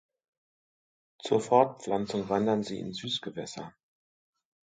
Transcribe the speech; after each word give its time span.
Zur 1.19 1.41
Fortpflanzung 1.41 2.27
wandern 2.27 2.63
sie 2.63 2.79
in 2.79 2.91
Süßgewässer. 2.91 3.75